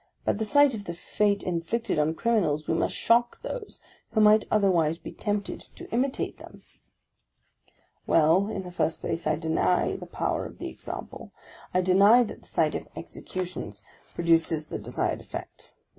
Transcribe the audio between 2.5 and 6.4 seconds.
we must shock those who might otherwise bo tempted to imitate